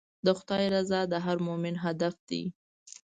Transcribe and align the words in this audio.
د 0.25 0.27
خدای 0.37 0.65
رضا 0.75 1.01
د 1.11 1.13
هر 1.25 1.37
مؤمن 1.47 1.75
هدف 1.83 2.15
دی. 2.29 2.43